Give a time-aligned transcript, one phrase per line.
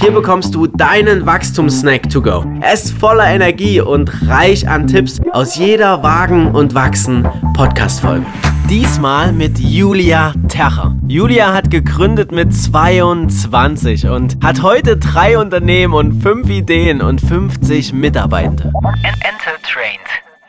[0.00, 2.44] Hier bekommst du deinen Wachstumssnack to go.
[2.62, 8.24] Er ist voller Energie und reich an Tipps aus jeder Wagen und Wachsen Podcast-Folge.
[8.70, 10.96] Diesmal mit Julia Tercher.
[11.06, 17.92] Julia hat gegründet mit 22 und hat heute drei Unternehmen und fünf Ideen und 50
[17.92, 18.72] Mitarbeitende.
[19.02, 20.00] Enter Trained.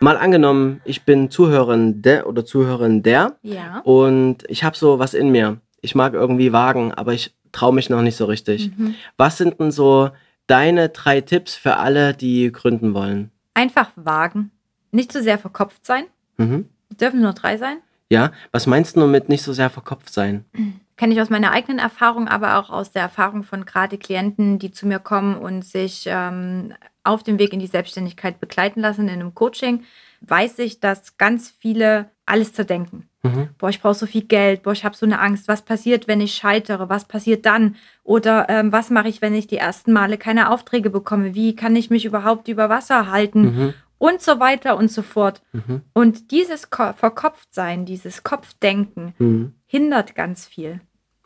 [0.00, 3.80] Mal angenommen, ich bin Zuhörerin der oder Zuhörerin der Ja.
[3.84, 5.58] und ich habe so was in mir.
[5.82, 8.70] Ich mag irgendwie wagen, aber ich traue mich noch nicht so richtig.
[9.16, 10.10] Was sind denn so
[10.46, 13.30] deine drei Tipps für alle, die gründen wollen?
[13.54, 14.50] Einfach wagen.
[14.90, 16.04] Nicht zu sehr verkopft sein.
[16.36, 16.68] Mhm.
[17.00, 17.78] Dürfen nur drei sein.
[18.08, 20.44] Ja, was meinst du mit nicht so sehr verkopft sein?
[20.96, 24.70] Kenne ich aus meiner eigenen Erfahrung, aber auch aus der Erfahrung von gerade Klienten, die
[24.70, 26.72] zu mir kommen und sich ähm,
[27.04, 29.84] auf dem Weg in die Selbstständigkeit begleiten lassen in einem Coaching,
[30.22, 33.08] weiß ich, dass ganz viele alles zerdenken.
[33.22, 33.50] Mhm.
[33.58, 36.20] Boah, ich brauche so viel Geld, boah, ich habe so eine Angst, was passiert, wenn
[36.20, 37.76] ich scheitere, was passiert dann?
[38.02, 41.34] Oder ähm, was mache ich, wenn ich die ersten Male keine Aufträge bekomme?
[41.34, 43.42] Wie kann ich mich überhaupt über Wasser halten?
[43.42, 43.74] Mhm.
[43.98, 45.40] Und so weiter und so fort.
[45.52, 45.82] Mhm.
[45.94, 49.54] Und dieses Ko Verkopftsein, dieses Kopfdenken Mhm.
[49.66, 50.80] hindert ganz viel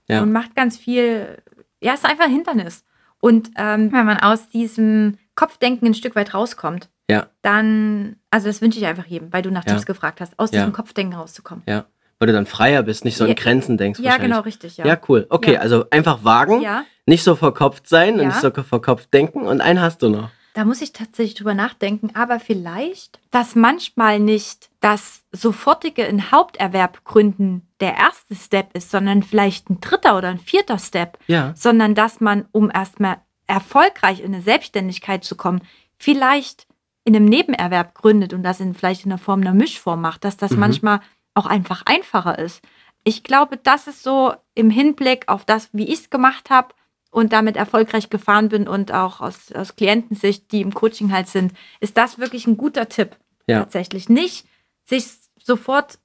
[0.09, 0.23] Ja.
[0.23, 1.39] und macht ganz viel,
[1.81, 2.85] ja, ist einfach ein Hindernis.
[3.21, 7.27] Und ähm, wenn man aus diesem Kopfdenken ein Stück weit rauskommt, Ja.
[7.43, 9.73] dann, also das wünsche ich einfach jedem, weil du nach Ja.
[9.73, 10.61] Tipps gefragt hast, aus Ja.
[10.61, 11.65] diesem Kopfdenken rauszukommen.
[11.67, 11.87] Ja.
[12.19, 13.35] Weil du dann freier bist, nicht so an Ja.
[13.37, 13.99] Grenzen denkst.
[14.01, 14.87] Ja, genau, richtig, ja.
[14.87, 15.27] Ja, cool.
[15.31, 15.61] Okay, Ja.
[15.61, 19.81] also einfach wagen, Ja, nicht so verkopft sein und nicht so verkopft denken und einen
[19.81, 20.31] hast du noch.
[20.55, 27.05] Da muss ich tatsächlich drüber nachdenken, aber vielleicht, dass manchmal nicht das sofortige in Haupterwerb
[27.05, 31.19] gründen der erste Step ist, sondern vielleicht ein dritter oder ein vierter Step.
[31.29, 31.53] Ja.
[31.57, 35.63] sondern dass man, um erstmal erfolgreich in eine Selbstständigkeit zu kommen,
[35.99, 36.67] vielleicht
[37.05, 40.37] in einem Nebenerwerb gründet und das in vielleicht in der Form einer Mischform macht, dass
[40.37, 40.61] das Mhm.
[40.61, 41.01] manchmal
[41.35, 42.63] auch einfach einfacher ist.
[43.05, 46.75] Ich glaube, das ist so im Hinblick auf das, wie ich es gemacht habe
[47.11, 51.53] und damit erfolgreich gefahren bin und auch aus, aus Klientensicht, die im Coaching halt sind,
[51.81, 53.17] ist das wirklich ein guter Tipp.
[53.47, 53.61] Ja.
[53.61, 54.47] Tatsächlich nicht
[54.85, 55.07] sich
[55.43, 55.99] sofort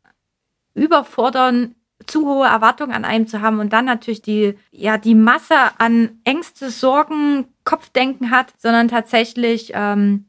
[0.74, 1.76] überfordern,
[2.08, 6.20] zu hohe Erwartungen an einem zu haben und dann natürlich die, ja, die Masse an
[6.24, 10.26] Ängste, Sorgen, Kopfdenken hat, sondern tatsächlich ähm,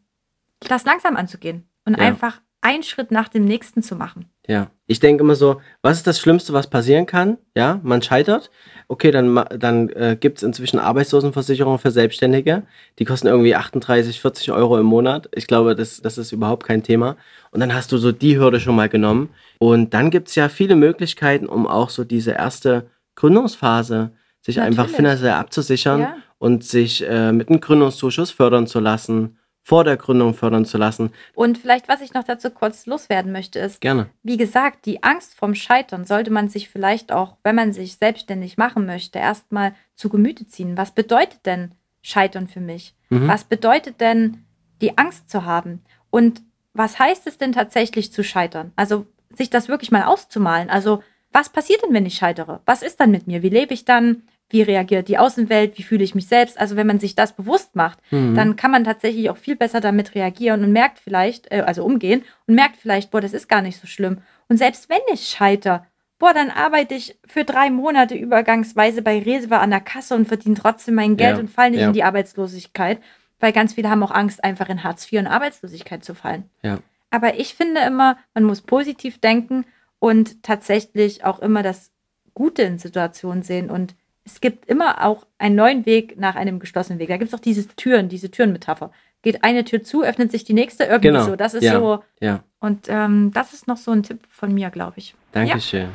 [0.60, 2.04] das langsam anzugehen und Ja.
[2.04, 4.27] einfach einen Schritt nach dem nächsten zu machen.
[4.49, 7.38] Ja, ich denke immer so, was ist das Schlimmste, was passieren kann?
[7.54, 8.50] Ja, man scheitert.
[8.88, 12.65] Okay, dann, dann äh, gibt es inzwischen Arbeitslosenversicherungen für Selbstständige.
[12.99, 15.28] Die kosten irgendwie 38, 40 Euro im Monat.
[15.32, 17.16] Ich glaube, das, das ist überhaupt kein Thema.
[17.53, 19.31] Und dann hast du so die Hürde schon mal genommen.
[19.59, 24.10] Und dann gibt es ja viele Möglichkeiten, um auch so diese erste Gründungsphase
[24.41, 24.97] sich einfach Natürlich.
[24.97, 26.16] finanziell abzusichern Ja.
[26.38, 31.10] und sich äh, mit einem Gründungszuschuss fördern zu lassen, vor der Gründung fördern zu lassen.
[31.34, 34.09] Und vielleicht, was ich noch dazu kurz loswerden möchte, ist, Gerne.
[34.22, 38.59] wie gesagt, die Angst vom Scheitern sollte man sich vielleicht auch, wenn man sich selbstständig
[38.59, 40.77] machen möchte, erstmal zu Gemüte ziehen.
[40.77, 42.94] Was bedeutet denn Scheitern für mich?
[43.10, 43.27] Mhm.
[43.27, 44.44] Was bedeutet denn
[44.81, 45.83] die Angst zu haben?
[46.10, 48.71] Und was heißt es denn tatsächlich zu scheitern?
[48.77, 50.71] Also sich das wirklich mal auszumalen.
[50.71, 51.03] Also
[51.33, 52.60] was passiert denn, wenn ich scheitere?
[52.66, 53.43] Was ist dann mit mir?
[53.43, 54.22] Wie lebe ich dann?
[54.49, 55.77] Wie reagiert die Außenwelt?
[55.77, 56.59] Wie fühle ich mich selbst?
[56.61, 58.34] Also wenn man sich das bewusst macht, Mhm.
[58.34, 62.23] dann kann man tatsächlich auch viel besser damit reagieren und merkt vielleicht, äh, also umgehen
[62.47, 64.19] und merkt vielleicht, boah, das ist gar nicht so schlimm.
[64.49, 65.87] Und selbst wenn ich scheiter,
[66.21, 70.55] boah, dann arbeite ich für drei Monate übergangsweise bei Rewe an der Kasse und verdiene
[70.55, 71.89] trotzdem mein Geld Ja, und falle nicht ja.
[71.89, 73.01] in die Arbeitslosigkeit,
[73.41, 76.49] weil ganz viele haben auch Angst, einfach in Hartz IV und Arbeitslosigkeit zu fallen.
[76.63, 76.78] Ja.
[77.11, 79.65] Aber ich finde immer, man muss positiv denken
[79.99, 81.91] und tatsächlich auch immer das
[82.34, 83.71] Gute in Situationen sehen.
[83.71, 83.95] Und
[84.26, 87.09] es gibt immer auch einen neuen Weg nach einem geschlossenen Weg.
[87.09, 88.91] Da gibt es auch diese Türen, diese Türenmetapher.
[89.22, 91.25] Geht eine Tür zu, öffnet sich die nächste irgendwie Genau.
[91.25, 91.37] so.
[91.37, 91.78] Das ist ja.
[91.78, 92.03] so.
[92.20, 92.41] Ja.
[92.59, 95.15] Und ähm, das ist noch so ein Tipp von mir, glaube ich.
[95.32, 95.88] Dankeschön.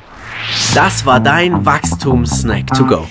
[0.74, 3.06] Das war dein Wachstumssnack to go.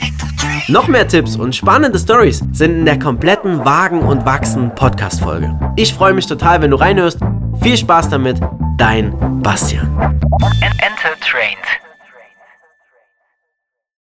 [0.69, 5.59] Noch mehr Tipps und spannende Stories sind in der kompletten Wagen und Wachsen Podcast Folge.
[5.77, 7.21] Ich freue mich total, wenn du reinhörst.
[7.61, 8.41] Viel Spaß damit,
[8.79, 9.95] dein Bastian.
[10.61, 11.90] Enter Trained.